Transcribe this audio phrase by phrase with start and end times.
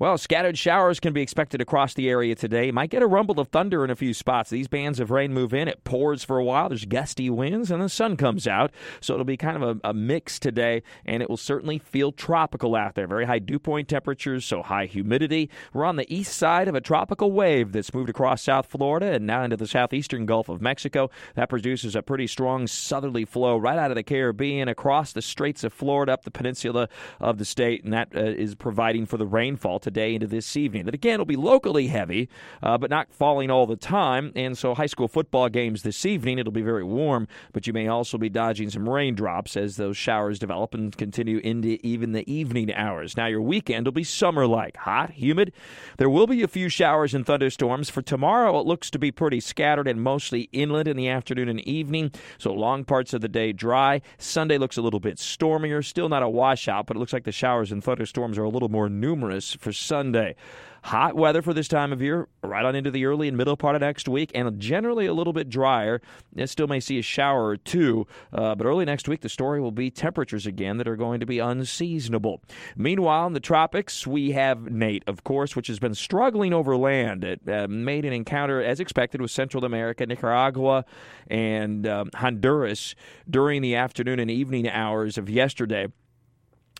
[0.00, 2.70] Well, scattered showers can be expected across the area today.
[2.70, 4.48] Might get a rumble of thunder in a few spots.
[4.48, 5.66] These bands of rain move in.
[5.66, 6.68] It pours for a while.
[6.68, 8.70] There's gusty winds, and the sun comes out.
[9.00, 12.76] So it'll be kind of a, a, mix today, and it will certainly feel tropical
[12.76, 13.08] out there.
[13.08, 15.50] Very high dew point temperatures, so high humidity.
[15.72, 19.26] We're on the east side of a tropical wave that's moved across South Florida and
[19.26, 21.10] now into the southeastern Gulf of Mexico.
[21.34, 25.64] That produces a pretty strong southerly flow right out of the Caribbean across the Straits
[25.64, 26.88] of Florida up the peninsula
[27.18, 30.84] of the state, and that uh, is providing for the rainfall today into this evening.
[30.84, 32.28] That again will be locally heavy,
[32.62, 34.32] uh, but not falling all the time.
[34.36, 37.88] And so, high school football games this evening, it'll be very warm, but you may
[37.88, 42.72] also be dodging some raindrops as those showers develop and continue into even the evening
[42.72, 43.16] hours.
[43.16, 45.52] Now, your weekend will be summer like hot, humid.
[45.96, 47.88] There will be a few showers and thunderstorms.
[47.88, 51.60] For tomorrow, it looks to be pretty scattered and mostly inland in the afternoon and
[51.60, 52.12] evening.
[52.36, 54.02] So, long parts of the day dry.
[54.18, 55.82] Sunday looks a little bit stormier.
[55.82, 58.68] Still not a washout, but it looks like the showers and thunderstorms are a little
[58.68, 60.36] more numerous for Sunday.
[60.84, 63.74] Hot weather for this time of year, right on into the early and middle part
[63.74, 66.00] of next week, and generally a little bit drier.
[66.36, 69.60] It still may see a shower or two, uh, but early next week the story
[69.60, 72.40] will be temperatures again that are going to be unseasonable.
[72.76, 77.24] Meanwhile, in the tropics, we have Nate, of course, which has been struggling over land.
[77.24, 80.84] It uh, made an encounter, as expected, with Central America, Nicaragua,
[81.26, 82.94] and um, Honduras
[83.28, 85.88] during the afternoon and evening hours of yesterday.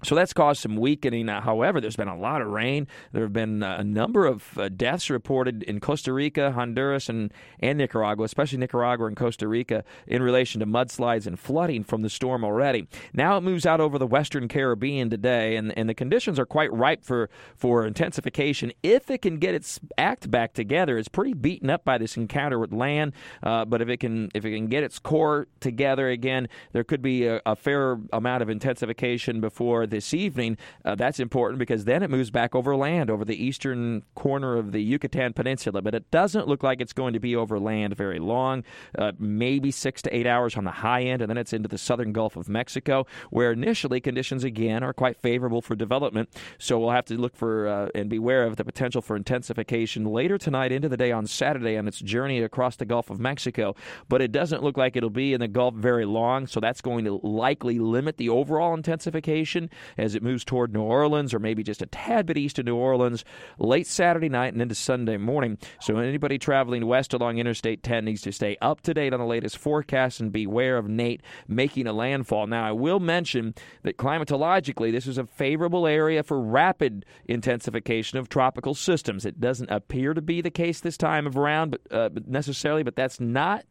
[0.04, 1.26] So that's caused some weakening.
[1.26, 2.86] However, there's been a lot of rain.
[3.12, 7.78] There have been a number of uh, deaths reported in Costa Rica, Honduras, and, and
[7.78, 12.44] Nicaragua, especially Nicaragua and Costa Rica, in relation to mudslides and flooding from the storm
[12.44, 12.86] already.
[13.12, 16.72] Now it moves out over the western Caribbean today, and, and the conditions are quite
[16.72, 18.72] ripe for, for intensification.
[18.84, 22.58] If it can get its act back together, it's pretty beaten up by this encounter
[22.58, 26.48] with land, uh, but if it can if it can get its core together again,
[26.72, 30.56] there could be a, a fair amount of intensification before this evening.
[30.84, 34.72] Uh, that's important because then it moves back over land over the eastern corner of
[34.72, 35.82] the Yucatan Peninsula.
[35.82, 38.64] But it doesn't look like it's going to be over land very long,
[38.96, 41.78] uh, maybe six to eight hours on the high end, and then it's into the
[41.78, 46.28] southern Gulf of Mexico, where initially conditions again are quite favorable for development.
[46.58, 50.38] So we'll have to look for uh, and beware of the potential for intensification later
[50.38, 53.74] tonight into the day on Saturday on its journey across the Gulf of Mexico.
[54.08, 57.04] But it doesn't look like it'll be in the Gulf very long, so that's going
[57.04, 61.82] to likely limit the overall intensification as it moves toward New Orleans or maybe just
[61.82, 63.24] a tad bit east of New Orleans
[63.58, 65.58] late Saturday night and into Sunday morning.
[65.80, 69.26] So anybody traveling west along Interstate 10 needs to stay up to date on the
[69.26, 72.46] latest forecast and beware of Nate making a landfall.
[72.46, 78.28] Now, I will mention that climatologically, this is a favorable area for rapid intensification of
[78.28, 79.24] tropical systems.
[79.24, 82.96] It doesn't appear to be the case this time of around, but uh, necessarily, but
[82.96, 83.64] that's not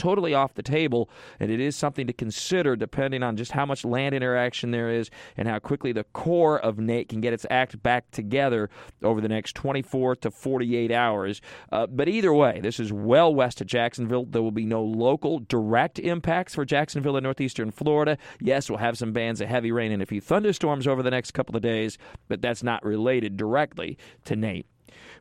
[0.00, 3.84] totally off the table, and it is something to consider depending on just how much
[3.84, 7.80] land interaction there is and how quickly the core of Nate can get its act
[7.82, 8.70] back together
[9.02, 11.42] over the next 24 to 48 hours.
[11.70, 14.24] Uh, but either way, this is well west of Jacksonville.
[14.24, 18.16] There will be no local direct impacts for Jacksonville and northeastern Florida.
[18.40, 21.32] Yes, we'll have some bands of heavy rain and a few thunderstorms over the next
[21.32, 24.66] couple of days, but that's not related directly to Nate.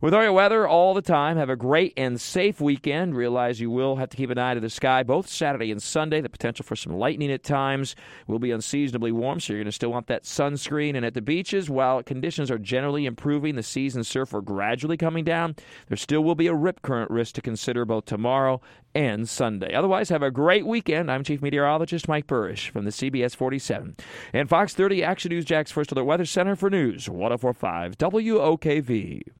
[0.01, 3.15] With your weather all the time, have a great and safe weekend.
[3.15, 6.21] Realize you will have to keep an eye to the sky both Saturday and Sunday.
[6.21, 7.95] The potential for some lightning at times
[8.27, 10.95] will be unseasonably warm, so you're going to still want that sunscreen.
[10.95, 14.97] And at the beaches, while conditions are generally improving, the seas and surf are gradually
[14.97, 15.55] coming down.
[15.87, 18.61] There still will be a rip current risk to consider both tomorrow
[18.95, 19.73] and Sunday.
[19.73, 21.11] Otherwise, have a great weekend.
[21.11, 23.95] I'm Chief Meteorologist Mike Buresh from the CBS 47
[24.33, 29.21] and Fox 30 Action News Jax First Alert Weather Center for News 1045 WOKV.